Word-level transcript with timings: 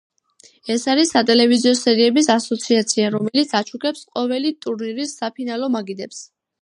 ეს 0.75 0.85
არის 0.93 1.11
სატელევიზიო 1.15 1.73
სერიების 1.81 2.29
ასოციაცია, 2.35 3.11
რომელიც 3.17 3.53
აშუქებს 3.63 4.01
ყოველი 4.17 4.53
ტურნირის 4.67 5.15
საფინალო 5.21 5.71
მაგიდებს. 5.77 6.25